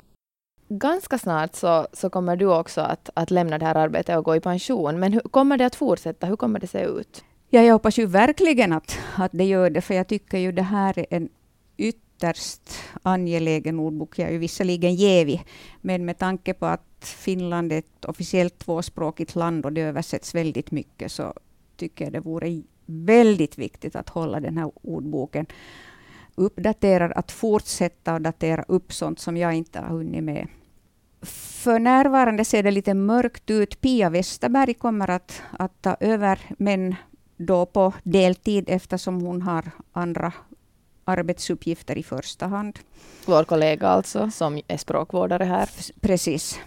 Ganska 0.69 1.19
snart 1.19 1.55
så, 1.55 1.87
så 1.93 2.11
kommer 2.11 2.37
du 2.37 2.47
också 2.47 2.81
att, 2.81 3.11
att 3.15 3.31
lämna 3.31 3.59
det 3.59 3.67
här 3.67 3.75
arbetet 3.75 4.19
och 4.19 4.25
gå 4.25 4.37
i 4.37 4.41
pension. 4.41 5.01
Men 5.01 5.13
hur, 5.13 5.21
kommer 5.21 5.59
det 5.59 5.67
att 5.67 5.75
fortsätta? 5.75 6.27
Hur 6.27 6.37
kommer 6.37 6.61
det 6.61 6.67
se 6.67 6.85
ut? 6.85 7.25
Ja, 7.51 7.63
jag 7.63 7.73
hoppas 7.73 7.99
ju 7.99 8.07
verkligen 8.07 8.73
att, 8.73 8.99
att 9.17 9.33
det 9.35 9.45
gör 9.45 9.71
det, 9.71 9.81
för 9.81 9.95
jag 9.95 10.09
tycker 10.09 10.39
ju 10.39 10.53
det 10.53 10.63
här 10.63 10.99
är 10.99 11.07
en 11.11 11.29
ytterst 11.77 12.71
angelägen 13.03 13.79
ordbok. 13.81 14.19
Jag 14.19 14.29
är 14.29 14.33
ju 14.33 14.39
visserligen 14.39 14.95
jävig, 14.95 15.47
men 15.81 16.05
med 16.05 16.19
tanke 16.19 16.55
på 16.55 16.67
att 16.67 16.83
Finland 17.01 17.73
är 17.73 17.79
ett 17.79 18.05
officiellt 18.05 18.59
tvåspråkigt 18.59 19.35
land 19.35 19.65
och 19.67 19.73
det 19.73 19.81
översätts 19.81 20.35
väldigt 20.35 20.71
mycket, 20.71 21.13
så 21.13 21.35
tycker 21.77 22.05
jag 22.05 22.13
det 22.13 22.21
vore 22.21 22.63
väldigt 22.87 23.59
viktigt 23.59 23.97
att 23.97 24.09
hålla 24.09 24.41
den 24.41 24.59
här 24.59 24.71
ordboken 24.83 25.47
uppdaterad, 26.35 27.13
att 27.13 27.33
fortsätta 27.33 28.15
att 28.15 28.23
datera 28.23 28.65
upp 28.69 28.93
sånt 28.93 29.21
som 29.21 29.37
jag 29.37 29.55
inte 29.55 29.81
har 29.81 29.89
hunnit 29.89 30.25
med. 30.25 30.49
För 31.63 31.79
närvarande 31.79 32.45
ser 32.45 32.63
det 32.63 32.71
lite 32.71 32.95
mörkt 32.95 33.51
ut. 33.51 33.81
Pia 33.81 34.11
Westerberg 34.11 34.75
kommer 34.75 35.11
att, 35.11 35.43
att 35.51 35.83
ta 35.83 35.97
över, 36.01 36.41
men 36.59 36.95
då 37.37 37.67
på 37.67 37.93
deltid 38.03 38.65
eftersom 38.69 39.21
hon 39.21 39.43
har 39.43 39.71
andra 39.93 40.33
arbetsuppgifter 41.05 41.99
i 41.99 42.03
första 42.03 42.47
hand. 42.47 42.79
Vår 43.27 43.45
kollega 43.45 43.89
alltså, 43.89 44.31
som 44.31 44.61
är 44.69 44.77
språkvårdare 44.77 45.45
här. 45.45 45.69
Precis. 46.01 46.61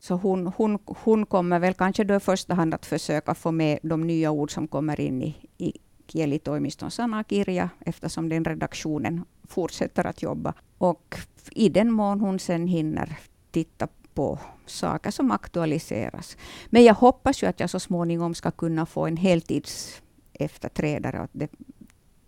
Så 0.00 0.14
hon, 0.14 0.46
hon, 0.46 0.78
hon 0.86 1.26
kommer 1.26 1.58
väl 1.58 1.74
kanske 1.74 2.04
då 2.04 2.14
i 2.14 2.20
första 2.20 2.54
hand 2.54 2.74
att 2.74 2.86
försöka 2.86 3.34
få 3.34 3.52
med 3.52 3.78
de 3.82 4.06
nya 4.06 4.30
ord 4.30 4.54
som 4.54 4.68
kommer 4.68 5.00
in 5.00 5.22
i, 5.22 5.36
i 5.58 5.72
kielitoimiston 6.06 6.90
sanakirja, 6.90 7.70
eftersom 7.86 8.28
den 8.28 8.44
redaktionen 8.44 9.24
fortsätter 9.48 10.06
att 10.06 10.22
jobba. 10.22 10.54
Och 10.78 11.16
i 11.50 11.68
den 11.68 11.92
mån 11.92 12.20
hon 12.20 12.38
sen 12.38 12.66
hinner 12.66 13.18
titta 13.50 13.88
på 14.18 14.38
saker 14.66 15.10
som 15.10 15.30
aktualiseras. 15.30 16.36
Men 16.66 16.84
jag 16.84 16.94
hoppas 16.94 17.42
ju 17.42 17.46
att 17.46 17.60
jag 17.60 17.70
så 17.70 17.80
småningom 17.80 18.34
ska 18.34 18.50
kunna 18.50 18.86
få 18.86 19.06
en 19.06 19.16
heltids 19.16 20.02
efterträdare. 20.32 21.18
Att 21.18 21.30
det 21.32 21.50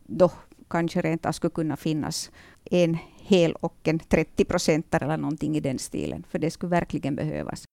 då 0.06 0.30
kanske 0.68 1.02
rent 1.02 1.26
av 1.26 1.32
skulle 1.32 1.50
kunna 1.50 1.76
finnas 1.76 2.30
en 2.64 2.98
hel 3.22 3.52
och 3.52 3.74
en 3.82 3.98
30 3.98 4.44
procentare 4.44 5.04
eller 5.04 5.16
någonting 5.16 5.56
i 5.56 5.60
den 5.60 5.78
stilen. 5.78 6.24
För 6.30 6.38
det 6.38 6.50
skulle 6.50 6.70
verkligen 6.70 7.16
behövas. 7.16 7.64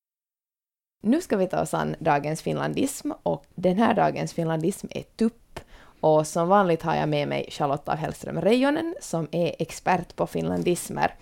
Nu 1.03 1.21
ska 1.21 1.37
vi 1.37 1.47
ta 1.47 1.61
oss 1.61 1.73
an 1.73 1.95
dagens 1.99 2.41
finlandism 2.41 3.11
och 3.23 3.45
den 3.55 3.77
här 3.77 3.93
dagens 3.93 4.33
finlandism 4.33 4.87
är 4.89 5.03
tupp. 5.03 5.59
Och 5.99 6.27
som 6.27 6.47
vanligt 6.47 6.81
har 6.81 6.95
jag 6.95 7.09
med 7.09 7.27
mig 7.27 7.47
Charlotta 7.51 7.95
Hellström 7.95 8.41
Reijonen 8.41 8.95
som 9.01 9.27
är 9.31 9.55
expert 9.59 10.15
på 10.15 10.27
finlandismer. 10.27 11.15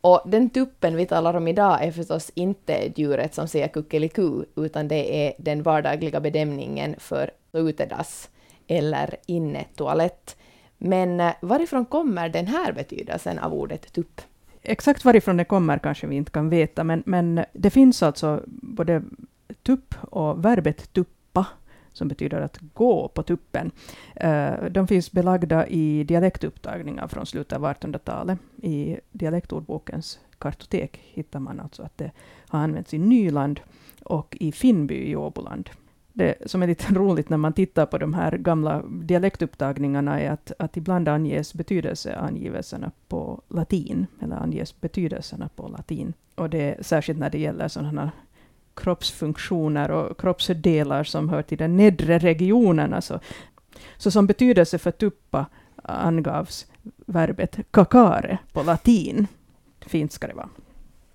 Och 0.00 0.22
den 0.26 0.50
tuppen 0.50 0.96
vi 0.96 1.06
talar 1.06 1.34
om 1.34 1.48
idag 1.48 1.84
är 1.84 1.92
förstås 1.92 2.30
inte 2.34 2.92
djuret 2.96 3.34
som 3.34 3.48
säger 3.48 3.68
kuckeliku, 3.68 4.44
utan 4.56 4.88
det 4.88 5.26
är 5.26 5.32
den 5.38 5.62
vardagliga 5.62 6.20
bedömningen 6.20 6.94
för 6.98 7.30
utedass 7.52 8.30
eller 8.66 9.16
innetoalett. 9.26 10.36
Men 10.78 11.20
eh, 11.20 11.32
varifrån 11.40 11.84
kommer 11.84 12.28
den 12.28 12.46
här 12.46 12.72
betydelsen 12.72 13.38
av 13.38 13.54
ordet 13.54 13.92
tupp? 13.92 14.20
Exakt 14.62 15.04
varifrån 15.04 15.36
det 15.36 15.44
kommer 15.44 15.78
kanske 15.78 16.06
vi 16.06 16.16
inte 16.16 16.30
kan 16.30 16.48
veta, 16.48 16.84
men, 16.84 17.02
men 17.06 17.44
det 17.52 17.70
finns 17.70 18.02
alltså 18.02 18.42
både 18.46 19.02
tupp 19.62 19.94
och 20.00 20.44
verbet 20.44 20.92
tuppa 20.92 21.46
som 21.92 22.08
betyder 22.08 22.40
att 22.40 22.58
gå 22.74 23.08
på 23.08 23.22
tuppen. 23.22 23.70
Eh, 24.16 24.64
de 24.70 24.86
finns 24.86 25.12
belagda 25.12 25.66
i 25.66 26.04
dialektupptagningar 26.04 27.08
från 27.08 27.26
slutet 27.26 27.52
av 27.52 27.64
1800-talet. 27.64 28.38
I 28.62 28.96
dialektordbokens 29.12 30.20
kartotek 30.38 31.00
hittar 31.04 31.40
man 31.40 31.60
alltså 31.60 31.82
att 31.82 31.98
det 31.98 32.10
har 32.48 32.58
använts 32.58 32.94
i 32.94 32.98
Nyland 32.98 33.60
och 34.02 34.36
i 34.40 34.52
Finnby 34.52 34.94
i 34.94 35.16
Åboland. 35.16 35.70
Det 36.12 36.34
som 36.46 36.62
är 36.62 36.66
lite 36.66 36.94
roligt 36.94 37.28
när 37.28 37.36
man 37.36 37.52
tittar 37.52 37.86
på 37.86 37.98
de 37.98 38.14
här 38.14 38.32
gamla 38.32 38.82
dialektupptagningarna 38.88 40.20
är 40.20 40.30
att, 40.30 40.52
att 40.58 40.76
ibland 40.76 41.08
anges 41.08 41.54
betydelseangivelserna 41.54 42.90
på 43.08 43.42
latin, 43.48 44.06
eller 44.20 44.36
anges 44.36 44.80
betydelserna 44.80 45.48
på 45.56 45.68
latin. 45.68 46.12
Och 46.34 46.50
det 46.50 46.58
är 46.58 46.82
särskilt 46.82 47.18
när 47.18 47.30
det 47.30 47.38
gäller 47.38 47.68
sådana 47.68 48.12
kroppsfunktioner 48.78 49.90
och 49.90 50.20
kroppsdelar 50.20 51.04
som 51.04 51.28
hör 51.28 51.42
till 51.42 51.58
den 51.58 51.76
nedre 51.76 52.18
regionen. 52.18 52.94
Alltså. 52.94 53.20
Så 53.96 54.10
som 54.10 54.26
betydelse 54.26 54.78
för 54.78 54.90
tuppa 54.90 55.46
angavs 55.82 56.66
verbet 57.06 57.58
kakare 57.70 58.38
på 58.52 58.62
latin. 58.62 59.26
Fint 59.80 60.12
ska 60.12 60.26
det 60.26 60.34
vara. 60.34 60.48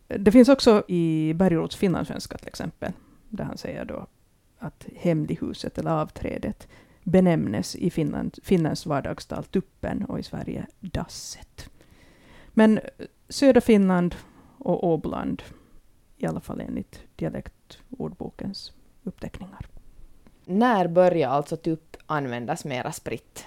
Det 0.08 0.32
finns 0.32 0.50
också 0.50 0.84
i 0.88 1.34
Bergroths 1.36 1.76
finlandssvenska 1.76 2.38
till 2.38 2.48
exempel, 2.48 2.92
där 3.30 3.44
han 3.44 3.58
säger 3.58 3.86
då 3.86 4.08
att 4.60 4.86
hemlighuset 4.96 5.78
eller 5.78 5.92
avträdet 5.92 6.68
benämnes 7.04 7.76
i 7.76 7.90
Finland, 7.90 8.38
Finlands 8.44 8.86
vardagstal 8.86 9.44
tuppen 9.44 10.06
och 10.06 10.20
i 10.20 10.24
Sverige 10.24 10.68
dasset. 10.80 11.70
Men 12.50 12.80
södra 13.30 13.62
Finland 13.62 14.16
och 14.58 14.88
Åbland 14.88 15.44
i 16.24 16.28
alla 16.28 16.40
fall 16.40 16.62
enligt 16.62 17.02
dialektordbokens 17.16 18.74
uppteckningar. 19.04 19.68
När 20.46 20.88
börjar 20.88 21.30
alltså 21.30 21.58
tupp 21.58 21.98
användas 22.06 22.66
mera 22.66 22.92
spritt? 22.92 23.46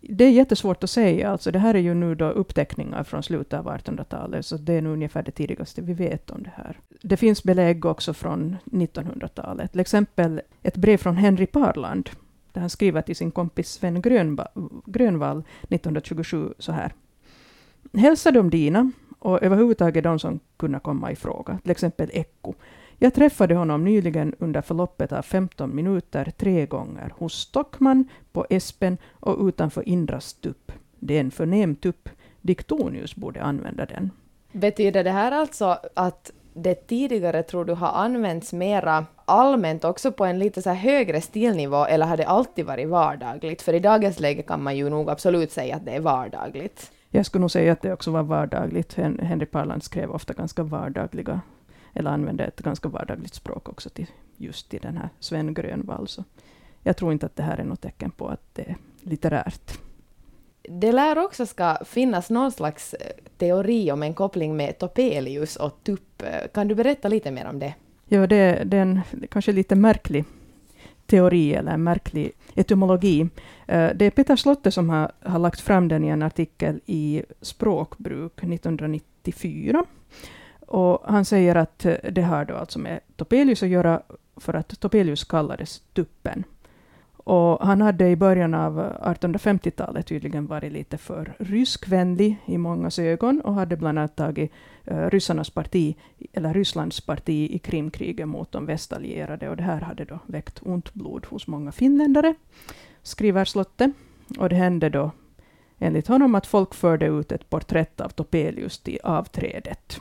det 0.00 0.24
är 0.24 0.30
jättesvårt 0.30 0.84
att 0.84 0.90
säga. 0.90 1.30
Alltså, 1.30 1.50
det 1.50 1.58
här 1.58 1.74
är 1.74 1.78
ju 1.78 1.94
nu 1.94 2.14
då 2.14 2.30
uppteckningar 2.30 3.04
från 3.04 3.22
slutet 3.22 3.60
av 3.60 3.68
1800-talet, 3.68 4.46
så 4.46 4.56
det 4.56 4.72
är 4.72 4.82
nu 4.82 4.88
ungefär 4.88 5.22
det 5.22 5.30
tidigaste 5.30 5.82
vi 5.82 5.92
vet 5.92 6.30
om 6.30 6.42
det 6.42 6.52
här. 6.54 6.80
Det 7.02 7.16
finns 7.16 7.42
belägg 7.42 7.84
också 7.84 8.14
från 8.14 8.56
1900-talet. 8.64 9.72
Till 9.72 9.80
exempel 9.80 10.40
ett 10.62 10.76
brev 10.76 10.96
från 10.96 11.16
Henry 11.16 11.46
Parland, 11.46 12.10
där 12.52 12.60
han 12.60 12.70
skriver 12.70 13.02
till 13.02 13.16
sin 13.16 13.30
kompis 13.30 13.68
Sven 13.68 14.02
Grönvall 14.86 15.42
1927 15.68 16.54
så 16.58 16.72
här. 16.72 16.92
Hälsa 17.92 18.30
de 18.30 18.50
dina 18.50 18.92
och 19.18 19.42
överhuvudtaget 19.42 20.04
de 20.04 20.18
som 20.18 20.40
kunde 20.56 20.78
komma 20.78 21.12
i 21.12 21.16
fråga, 21.16 21.58
till 21.62 21.70
exempel 21.70 22.10
Ekko. 22.12 22.54
Jag 22.98 23.14
träffade 23.14 23.54
honom 23.54 23.84
nyligen 23.84 24.34
under 24.38 24.60
förloppet 24.60 25.12
av 25.12 25.22
15 25.22 25.76
minuter 25.76 26.32
tre 26.38 26.66
gånger 26.66 27.12
hos 27.18 27.34
Stockman, 27.34 28.08
på 28.32 28.46
Espen 28.50 28.98
och 29.20 29.46
utanför 29.48 29.88
Indras 29.88 30.34
tupp. 30.34 30.72
Det 30.98 31.16
är 31.16 31.20
en 31.20 31.30
förnäm 31.30 31.76
tupp. 31.76 32.08
Diktonius 32.40 33.16
borde 33.16 33.42
använda 33.42 33.86
den. 33.86 34.10
Betyder 34.52 35.04
det 35.04 35.10
här 35.10 35.32
alltså 35.32 35.78
att 35.94 36.32
det 36.54 36.74
tidigare 36.74 37.42
tror 37.42 37.64
du 37.64 37.72
har 37.72 37.88
använts 37.88 38.52
mera 38.52 39.06
allmänt 39.24 39.84
också 39.84 40.12
på 40.12 40.24
en 40.24 40.38
lite 40.38 40.62
så 40.62 40.70
högre 40.70 41.20
stilnivå 41.20 41.84
eller 41.84 42.06
har 42.06 42.16
det 42.16 42.26
alltid 42.26 42.66
varit 42.66 42.88
vardagligt? 42.88 43.62
För 43.62 43.72
i 43.72 43.80
dagens 43.80 44.20
läge 44.20 44.42
kan 44.42 44.62
man 44.62 44.76
ju 44.76 44.90
nog 44.90 45.10
absolut 45.10 45.52
säga 45.52 45.76
att 45.76 45.84
det 45.84 45.92
är 45.92 46.00
vardagligt. 46.00 46.92
Jag 47.10 47.26
skulle 47.26 47.40
nog 47.40 47.50
säga 47.50 47.72
att 47.72 47.82
det 47.82 47.92
också 47.92 48.10
var 48.10 48.22
vardagligt. 48.22 48.94
Henry 48.94 49.46
Parland 49.46 49.82
skrev 49.82 50.10
ofta 50.10 50.32
ganska 50.32 50.62
vardagliga, 50.62 51.40
eller 51.94 52.10
använde 52.10 52.44
ett 52.44 52.60
ganska 52.60 52.88
vardagligt 52.88 53.34
språk 53.34 53.68
också 53.68 53.90
till 53.90 54.06
just 54.36 54.68
till 54.68 54.80
den 54.80 54.96
här 54.96 55.08
Sven 55.20 55.54
Grönvall. 55.54 56.08
Så 56.08 56.24
jag 56.82 56.96
tror 56.96 57.12
inte 57.12 57.26
att 57.26 57.36
det 57.36 57.42
här 57.42 57.58
är 57.58 57.64
något 57.64 57.80
tecken 57.80 58.10
på 58.10 58.28
att 58.28 58.54
det 58.54 58.62
är 58.62 58.76
litterärt. 59.00 59.78
Det 60.62 60.92
lär 60.92 61.18
också 61.18 61.46
ska 61.46 61.78
finnas 61.84 62.30
någon 62.30 62.52
slags 62.52 62.94
eh, 62.94 63.12
teori 63.38 63.92
om 63.92 64.02
en 64.02 64.14
koppling 64.14 64.56
med 64.56 64.78
Topelius 64.78 65.56
och 65.56 65.78
tupp. 65.82 66.22
Kan 66.54 66.68
du 66.68 66.74
berätta 66.74 67.08
lite 67.08 67.30
mer 67.30 67.46
om 67.46 67.58
det? 67.58 67.74
Ja, 68.06 68.26
det, 68.26 68.62
det 68.64 68.76
är 68.76 68.82
en 68.82 69.00
kanske 69.30 69.52
lite 69.52 69.74
märklig 69.74 70.24
teori 71.08 71.54
eller 71.54 71.72
en 71.72 71.82
märklig 71.82 72.32
etymologi. 72.54 73.20
Eh, 73.66 73.90
det 73.94 74.04
är 74.04 74.10
Peter 74.10 74.36
Slotte 74.36 74.70
som 74.70 74.90
har, 74.90 75.12
har 75.20 75.38
lagt 75.38 75.60
fram 75.60 75.88
den 75.88 76.04
i 76.04 76.08
en 76.08 76.22
artikel 76.22 76.80
i 76.86 77.22
Språkbruk 77.40 78.42
1994. 78.42 79.84
Och 80.60 81.02
han 81.04 81.24
säger 81.24 81.54
att 81.54 81.84
eh, 81.84 81.94
det 82.10 82.22
har 82.22 82.44
då 82.44 82.54
alltså 82.54 82.78
med 82.78 83.00
Topelius 83.16 83.62
att 83.62 83.68
göra, 83.68 84.02
för 84.36 84.54
att 84.54 84.80
Topelius 84.80 85.24
kallades 85.24 85.82
tuppen. 85.92 86.44
Och 87.28 87.66
han 87.66 87.80
hade 87.80 88.08
i 88.08 88.16
början 88.16 88.54
av 88.54 88.92
1850-talet 89.02 90.06
tydligen 90.06 90.46
varit 90.46 90.72
lite 90.72 90.98
för 90.98 91.34
ryskvänlig 91.38 92.36
i 92.46 92.58
mångas 92.58 92.98
ögon 92.98 93.40
och 93.40 93.54
hade 93.54 93.76
bland 93.76 93.98
annat 93.98 94.16
tagit 94.16 94.52
uh, 94.90 95.10
ryssarnas 95.10 95.50
parti, 95.50 95.96
eller 96.32 96.54
Rysslands 96.54 97.00
parti 97.00 97.50
i 97.50 97.58
Krimkriget 97.58 98.28
mot 98.28 98.52
de 98.52 98.66
västallierade. 98.66 99.48
Och 99.48 99.56
det 99.56 99.62
här 99.62 99.80
hade 99.80 100.04
då 100.04 100.18
väckt 100.26 100.60
ont 100.62 100.94
blod 100.94 101.26
hos 101.26 101.46
många 101.46 101.72
finländare, 101.72 102.34
skriver 103.02 103.44
Slotte. 103.44 103.92
Och 104.38 104.48
det 104.48 104.56
hände 104.56 104.88
då 104.88 105.10
enligt 105.78 106.08
honom 106.08 106.34
att 106.34 106.46
folk 106.46 106.74
förde 106.74 107.06
ut 107.06 107.32
ett 107.32 107.50
porträtt 107.50 108.00
av 108.00 108.08
Topelius 108.08 108.78
till 108.78 108.98
avträdet, 109.02 110.00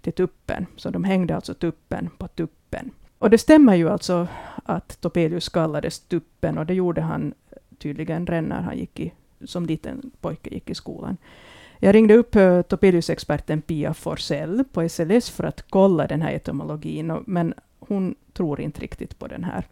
till 0.00 0.12
tuppen. 0.12 0.66
Så 0.76 0.90
de 0.90 1.04
hängde 1.04 1.34
alltså 1.36 1.54
tuppen 1.54 2.10
på 2.18 2.28
tuppen. 2.28 2.90
Och 3.18 3.30
det 3.30 3.38
stämmer 3.38 3.74
ju 3.74 3.88
alltså 3.88 4.28
att 4.64 5.00
Topelius 5.00 5.48
kallades 5.48 6.00
Tuppen, 6.00 6.58
och 6.58 6.66
det 6.66 6.74
gjorde 6.74 7.00
han 7.00 7.34
tydligen 7.78 8.26
redan 8.26 8.44
när 8.44 8.62
han 8.62 8.78
gick 8.78 9.00
i, 9.00 9.12
som 9.44 9.66
liten 9.66 10.10
pojke 10.20 10.54
gick 10.54 10.70
i 10.70 10.74
skolan. 10.74 11.16
Jag 11.78 11.94
ringde 11.94 12.14
upp 12.14 12.36
uh, 12.36 12.62
Topelius-experten 12.62 13.62
Pia 13.62 13.94
Forsell 13.94 14.64
på 14.72 14.88
SLS 14.88 15.30
för 15.30 15.44
att 15.44 15.64
kolla 15.70 16.06
den 16.06 16.22
här 16.22 16.32
etymologin, 16.32 17.10
och, 17.10 17.22
men 17.26 17.54
hon 17.78 18.14
tror 18.32 18.60
inte 18.60 18.80
riktigt 18.80 19.18
på 19.18 19.26
den 19.26 19.44
här. 19.44 19.64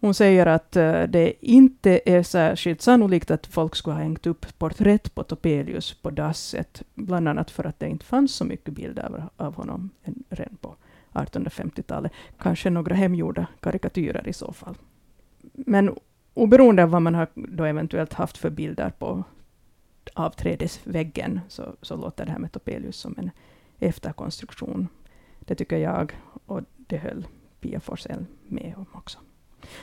Hon 0.00 0.14
säger 0.14 0.46
att 0.46 0.76
uh, 0.76 1.02
det 1.02 1.32
inte 1.40 2.00
är 2.04 2.22
särskilt 2.22 2.82
sannolikt 2.82 3.30
att 3.30 3.46
folk 3.46 3.76
skulle 3.76 3.94
ha 3.96 4.02
hängt 4.02 4.26
upp 4.26 4.58
porträtt 4.58 5.14
på 5.14 5.22
Topelius 5.22 5.94
på 5.94 6.10
dasset, 6.10 6.82
bland 6.94 7.28
annat 7.28 7.50
för 7.50 7.64
att 7.64 7.80
det 7.80 7.88
inte 7.88 8.04
fanns 8.04 8.34
så 8.34 8.44
mycket 8.44 8.74
bilder 8.74 9.02
av, 9.02 9.46
av 9.46 9.54
honom 9.54 9.90
redan 10.30 10.56
på 10.56 10.76
1850-talet. 11.12 12.12
Kanske 12.38 12.70
några 12.70 12.94
hemgjorda 12.94 13.46
karikatyrer 13.60 14.28
i 14.28 14.32
så 14.32 14.52
fall. 14.52 14.74
Men 15.52 15.96
oberoende 16.34 16.82
av 16.82 16.90
vad 16.90 17.02
man 17.02 17.14
har 17.14 17.28
då 17.34 17.64
eventuellt 17.64 18.12
haft 18.12 18.38
för 18.38 18.50
bilder 18.50 18.90
på 18.90 19.24
avträdesväggen, 20.14 21.40
så, 21.48 21.74
så 21.82 21.96
låter 21.96 22.26
det 22.26 22.32
här 22.32 22.38
med 22.38 22.52
Topelius 22.52 22.96
som 22.96 23.14
en 23.18 23.30
efterkonstruktion. 23.78 24.88
Det 25.40 25.54
tycker 25.54 25.76
jag, 25.76 26.20
och 26.46 26.60
det 26.76 26.96
höll 26.96 27.26
Pia 27.60 27.80
Forsell 27.80 28.24
med 28.46 28.74
om 28.76 28.86
också. 28.92 29.18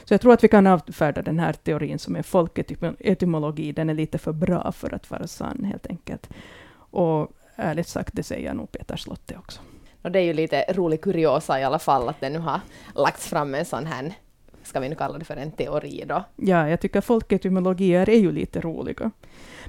Så 0.04 0.14
jag 0.14 0.22
tror 0.22 0.34
att 0.34 0.44
vi 0.44 0.48
kan 0.48 0.68
avfärda 0.68 1.22
den 1.22 1.40
här 1.40 1.54
teorin 1.54 2.00
som 2.00 2.16
en 2.16 2.24
folketymologi. 2.24 3.72
Den 3.72 3.90
är 3.90 3.94
lite 3.94 4.18
för 4.18 4.34
bra 4.34 4.72
för 4.72 4.94
att 4.94 5.12
vara 5.12 5.28
sann, 5.28 5.64
helt 5.64 5.88
enkelt. 5.88 6.30
Och 6.76 7.32
ärligt 7.56 7.88
sagt, 7.88 8.16
det 8.16 8.24
säger 8.24 8.54
nog 8.54 8.72
Peter 8.72 8.98
Slotte 8.98 9.38
också. 9.38 9.62
Och 10.06 10.12
det 10.12 10.20
är 10.20 10.24
ju 10.24 10.34
lite 10.34 10.66
rolig 10.70 11.02
kuriosa 11.02 11.60
i 11.60 11.64
alla 11.64 11.80
fall 11.80 12.10
att 12.10 12.22
det 12.22 12.30
nu 12.30 12.40
har 12.40 12.60
lagts 12.96 13.28
fram 13.28 13.56
en 13.56 13.66
sån 13.66 13.86
här, 13.86 14.14
ska 14.64 14.80
vi 14.80 14.90
nu 14.90 14.96
kalla 14.96 15.18
det 15.18 15.26
för 15.26 15.38
en 15.38 15.52
teori 15.52 16.04
då? 16.08 16.24
Ja, 16.36 16.70
jag 16.70 16.82
tycker 16.82 17.02
folketymologier 17.02 18.10
är 18.10 18.20
ju 18.20 18.32
lite 18.32 18.62
roliga. 18.62 19.12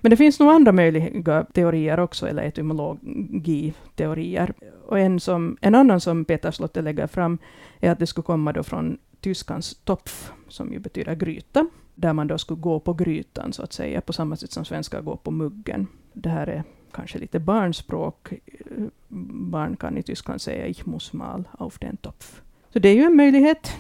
Men 0.00 0.10
det 0.10 0.16
finns 0.16 0.40
nog 0.40 0.48
andra 0.48 0.72
möjliga 0.72 1.46
teorier 1.52 2.00
också, 2.00 2.28
eller 2.28 2.42
etymologiteorier. 2.42 4.54
Och 4.86 4.98
en, 4.98 5.20
som, 5.20 5.56
en 5.60 5.74
annan 5.74 6.00
som 6.00 6.24
Peter 6.24 6.50
Slotte 6.50 6.82
lägger 6.82 7.06
fram 7.06 7.38
är 7.80 7.90
att 7.90 7.98
det 7.98 8.06
skulle 8.06 8.24
komma 8.24 8.52
då 8.52 8.62
från 8.62 8.98
tyskans 9.20 9.80
Topf, 9.84 10.32
som 10.48 10.72
ju 10.72 10.78
betyder 10.78 11.14
gryta, 11.14 11.66
där 11.94 12.12
man 12.12 12.26
då 12.26 12.38
skulle 12.38 12.60
gå 12.60 12.80
på 12.80 12.92
grytan, 12.92 13.52
så 13.52 13.62
att 13.62 13.72
säga, 13.72 14.00
på 14.00 14.12
samma 14.12 14.36
sätt 14.36 14.52
som 14.52 14.64
svenskar 14.64 15.00
går 15.00 15.16
på 15.16 15.30
muggen. 15.30 15.86
Det 16.12 16.28
här 16.28 16.46
är 16.46 16.64
kanske 16.96 17.18
lite 17.18 17.38
barnspråk. 17.38 18.32
Barn 19.50 19.76
kan 19.76 19.98
i 19.98 20.02
Tyskland 20.02 20.40
säga 20.40 20.66
ich 20.66 20.86
muss 20.86 21.12
mal 21.12 21.44
auf 21.58 21.78
den 21.78 21.96
Topf. 21.96 22.42
Så 22.72 22.78
det 22.78 22.88
är 22.88 22.94
ju 22.94 23.02
en 23.02 23.16
möjlighet. 23.16 23.72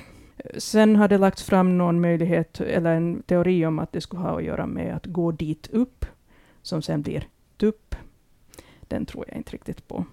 Sen 0.56 0.96
har 0.96 1.08
det 1.08 1.18
lagts 1.18 1.42
fram 1.42 1.78
någon 1.78 2.00
möjlighet, 2.00 2.60
eller 2.60 2.94
en 2.94 3.22
teori 3.22 3.66
om 3.66 3.78
att 3.78 3.92
det 3.92 4.00
skulle 4.00 4.22
ha 4.22 4.38
att 4.38 4.44
göra 4.44 4.66
med 4.66 4.96
att 4.96 5.06
gå 5.06 5.32
dit 5.32 5.68
upp, 5.72 6.06
som 6.62 6.82
sen 6.82 7.02
blir 7.02 7.28
tupp. 7.56 7.94
Den 8.80 9.06
tror 9.06 9.24
jag 9.28 9.36
inte 9.36 9.52
riktigt 9.52 9.88
på. 9.88 10.04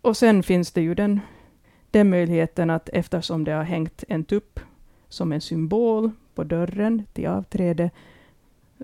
Och 0.00 0.16
sen 0.16 0.42
finns 0.42 0.72
det 0.72 0.80
ju 0.80 0.94
den, 0.94 1.20
den 1.90 2.10
möjligheten 2.10 2.70
att 2.70 2.88
eftersom 2.88 3.44
det 3.44 3.52
har 3.52 3.64
hängt 3.64 4.04
en 4.08 4.24
tupp 4.24 4.60
som 5.08 5.32
en 5.32 5.40
symbol 5.40 6.10
på 6.34 6.44
dörren 6.44 7.02
till 7.12 7.26
avträde, 7.26 7.90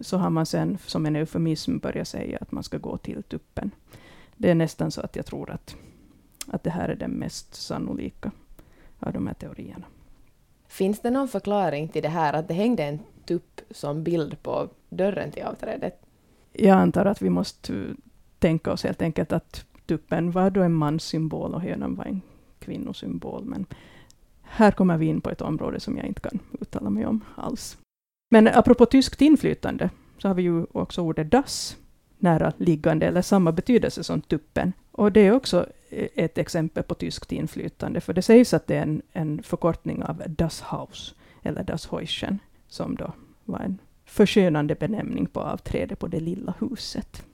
så 0.00 0.16
har 0.16 0.30
man 0.30 0.46
sen 0.46 0.78
som 0.87 1.06
en 1.06 1.16
eufemism 1.16 1.78
börjat 1.78 2.09
säga 2.09 2.38
att 2.40 2.52
man 2.52 2.62
ska 2.62 2.78
gå 2.78 2.96
till 2.96 3.22
tuppen. 3.22 3.70
Det 4.37 4.50
är 4.50 4.54
nästan 4.54 4.90
så 4.90 5.00
att 5.00 5.16
jag 5.16 5.26
tror 5.26 5.50
att, 5.50 5.76
att 6.46 6.62
det 6.62 6.70
här 6.70 6.88
är 6.88 6.94
den 6.94 7.11
mest 7.11 7.54
sannolika 7.54 8.30
av 9.00 9.12
de 9.12 9.26
här 9.26 9.35
teorierna. 9.35 9.85
Finns 10.68 11.00
det 11.00 11.11
någon 11.11 11.28
förklaring 11.28 11.88
till 11.88 12.02
det 12.02 12.09
här 12.09 12.32
att 12.32 12.48
det 12.48 12.54
hängde 12.54 12.85
en 12.85 12.98
tupp 13.24 13.61
som 13.70 14.02
bild 14.02 14.42
på 14.42 14.68
dörren 14.88 15.30
till 15.30 15.42
avträdet? 15.42 16.02
Jag 16.52 16.78
antar 16.78 17.04
att 17.04 17.22
vi 17.22 17.30
måste 17.30 17.94
tänka 18.38 18.72
oss 18.72 18.85
helt 18.85 19.02
enkelt 19.02 19.32
att 19.32 19.64
tuppen 19.87 20.30
var 20.30 20.50
då 20.50 20.62
en 20.62 20.74
manssymbol 20.74 21.54
och 21.54 21.61
hönan 21.61 21.94
var 21.94 22.04
en 22.04 22.20
kvinnosymbol. 22.59 23.44
Men 23.44 23.66
här 24.42 24.70
kommer 24.70 24.96
vi 24.96 25.06
in 25.06 25.20
på 25.20 25.30
ett 25.30 25.40
område 25.40 25.80
som 25.80 25.96
jag 25.96 26.06
inte 26.06 26.20
kan 26.20 26.38
uttala 26.61 26.90
mig 26.90 27.06
om 27.06 27.20
alls. 27.35 27.78
Men 28.29 28.49
apropå 28.49 28.87
tyskt 28.87 29.21
inflytande, 29.21 29.91
så 30.19 30.29
har 30.29 30.35
vi 30.35 30.43
ju 30.43 30.67
också 30.73 31.01
ordet 31.03 31.31
dass, 31.31 31.77
nära 32.19 32.53
liggande, 32.57 33.07
eller 33.07 33.23
samma 33.23 33.53
betydelse 33.53 34.05
som 34.05 34.21
tuppen. 34.21 34.73
Och 34.93 35.12
det 35.12 35.21
är 35.21 35.33
också 35.33 35.67
eh, 35.91 36.09
ett 36.15 36.39
exempel 36.39 36.83
på 36.83 36.95
tyskt 36.95 37.33
inflytande, 37.33 38.01
för 38.01 38.12
det 38.12 38.23
sägs 38.23 38.55
att 38.55 38.67
det 38.67 38.77
är 38.77 38.83
en, 38.83 39.03
en 39.12 39.43
förkortning 39.43 40.03
av 40.03 40.23
Das 40.29 40.61
Haus, 40.61 41.15
eller 41.43 41.62
Das 41.62 41.87
Häuschen, 41.91 42.39
som 42.69 42.97
då 42.97 43.12
var 43.45 43.59
en 43.59 43.79
förskönande 44.05 44.75
benämning 44.75 45.27
på 45.27 45.41
avträde 45.41 45.97
på 45.97 46.07
det 46.07 46.21
lilla 46.21 46.55
huset. 46.61 47.25